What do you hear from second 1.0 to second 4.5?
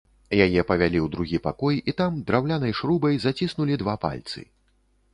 ў другі пакой і там драўлянай шрубай заціснулі два пальцы.